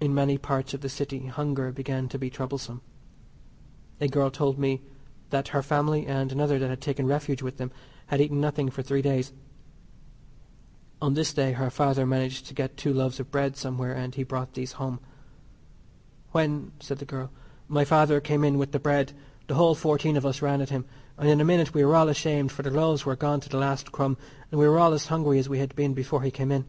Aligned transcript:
In 0.00 0.14
many 0.14 0.38
parts 0.38 0.72
of 0.72 0.82
the 0.82 0.88
City 0.88 1.26
hunger 1.26 1.72
began 1.72 2.08
to 2.10 2.16
be 2.16 2.30
troublesome. 2.30 2.80
A 4.00 4.06
girl 4.06 4.30
told 4.30 4.56
me 4.56 4.82
that 5.30 5.48
her 5.48 5.64
family, 5.64 6.06
and 6.06 6.30
another 6.30 6.60
that 6.60 6.68
had 6.70 6.80
taken 6.80 7.08
refuge 7.08 7.42
with 7.42 7.56
them, 7.56 7.72
had 8.06 8.20
eaten 8.20 8.40
nothing 8.40 8.70
for 8.70 8.82
three 8.82 9.02
days. 9.02 9.32
On 11.00 11.14
this 11.14 11.34
day 11.34 11.54
her 11.54 11.70
father 11.70 12.06
managed 12.06 12.46
to 12.46 12.54
get 12.54 12.76
two 12.76 12.94
loaves 12.94 13.18
of 13.18 13.32
bread 13.32 13.56
somewhere, 13.56 13.92
and 13.92 14.14
he 14.14 14.22
brought 14.22 14.54
these 14.54 14.74
home. 14.74 15.00
"When," 16.30 16.70
said 16.78 16.98
the 17.00 17.04
girl, 17.04 17.32
"my 17.66 17.84
father 17.84 18.20
came 18.20 18.44
in 18.44 18.58
with 18.58 18.70
the 18.70 18.78
bread 18.78 19.12
the 19.48 19.56
whole 19.56 19.74
fourteen 19.74 20.16
of 20.16 20.24
us 20.24 20.40
ran 20.40 20.60
at 20.60 20.70
him, 20.70 20.84
and 21.18 21.28
in 21.28 21.40
a 21.40 21.44
minute 21.44 21.74
we 21.74 21.84
were 21.84 21.96
all 21.96 22.08
ashamed 22.08 22.52
for 22.52 22.62
the 22.62 22.70
loaves 22.70 23.04
were 23.04 23.16
gone 23.16 23.40
to 23.40 23.48
the 23.48 23.58
last 23.58 23.90
crumb, 23.90 24.16
and 24.52 24.60
we 24.60 24.68
were 24.68 24.78
all 24.78 24.92
as 24.92 25.06
hungry 25.06 25.40
as 25.40 25.48
we 25.48 25.58
had 25.58 25.74
been 25.74 25.94
before 25.94 26.22
he 26.22 26.30
came 26.30 26.52
in. 26.52 26.64